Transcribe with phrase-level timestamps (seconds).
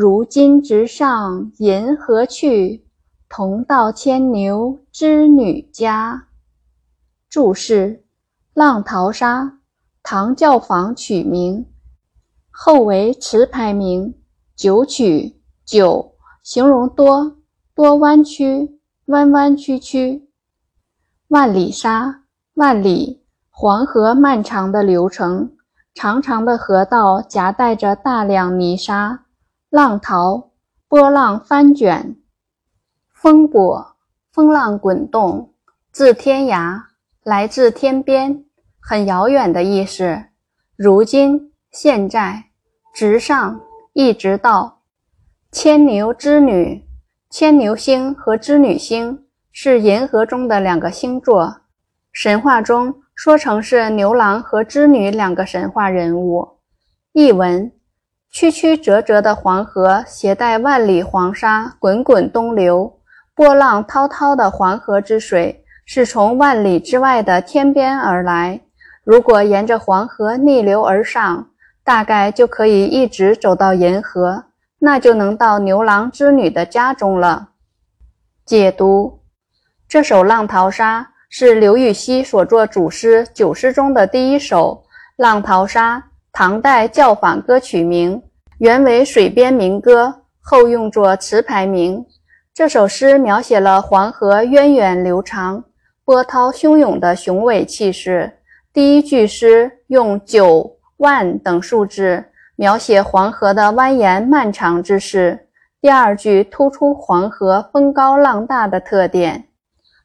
[0.00, 2.86] 如今直上银河去，
[3.28, 6.28] 同到牵牛织女家。
[7.28, 8.04] 注释：
[8.54, 9.58] 浪淘沙，
[10.04, 11.66] 唐教坊曲名，
[12.48, 14.14] 后为词牌名。
[14.54, 16.12] 九曲，九，
[16.44, 17.38] 形容多，
[17.74, 20.28] 多弯曲，弯弯曲曲。
[21.26, 22.22] 万里沙，
[22.54, 25.56] 万里，黄河漫长的流程，
[25.92, 29.24] 长长的河道夹带着大量泥沙。
[29.70, 30.52] 浪淘，
[30.88, 32.16] 波浪翻卷；
[33.12, 33.88] 风簸，
[34.32, 35.50] 风浪滚动；
[35.92, 36.84] 自天涯，
[37.22, 38.46] 来自天边，
[38.80, 40.24] 很遥远的意思。
[40.74, 42.44] 如今，现在，
[42.94, 43.60] 直上，
[43.92, 44.80] 一直到。
[45.52, 46.86] 牵牛织女，
[47.28, 51.60] 牵牛星和织女星是银河中的两个星座，
[52.10, 56.60] 神话中说成是牛郎和织女两个神话人物。
[57.12, 57.70] 译文。
[58.30, 63.00] 曲曲折折的黄河携带万里黄沙滚滚东流，
[63.34, 68.60] 波浪滔滔的黄河之水是从万里之外的天边而来。
[69.02, 71.48] 如果沿着黄河逆流而上，
[71.82, 74.44] 大概就可以一直走到银河，
[74.80, 77.48] 那就能到牛郎织女的家中了。
[78.44, 79.22] 解读：
[79.88, 84.84] 这首《浪淘沙》是刘禹锡所作主诗九诗中的第一首，
[85.16, 85.98] 《浪淘沙》。
[86.40, 88.22] 唐代教坊歌曲名，
[88.58, 92.06] 原为水边民歌，后用作词牌名。
[92.54, 95.64] 这首诗描写了黄河源远流长、
[96.04, 98.32] 波涛汹涌的雄伟气势。
[98.72, 105.48] 第一句诗用九、万等数字描写黄河的蜿蜒漫长之势，
[105.80, 109.48] 第二句突出黄河风高浪大的特点，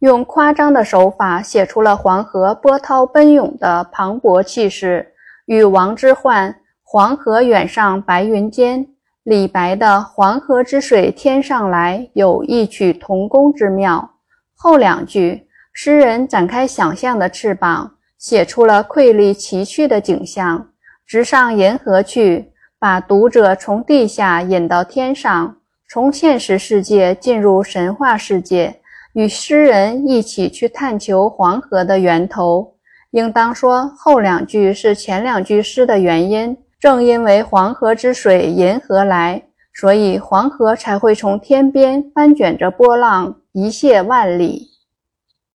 [0.00, 5.14] 用夸张的手法写出了黄河波涛奔涌的磅礴气势。
[5.48, 6.54] 与王之涣
[6.84, 8.86] “黄河远上白云间”
[9.24, 14.10] 李白的“黄河之水天上来”有异曲同工之妙。
[14.54, 20.68] 后两句，诗人展开想象的翅膀，写出了瑰丽奇趣的景象，
[21.06, 25.56] 直上银河去，把读者从地下引到天上，
[25.88, 28.82] 从现实世界进入神话世界，
[29.14, 32.74] 与诗人一起去探求黄河的源头。
[33.12, 36.56] 应当说，后两句是前两句诗的原因。
[36.80, 39.42] 正因为黄河之水银河来，
[39.74, 44.77] 所以黄河才会从天边翻卷着波浪，一泻万里。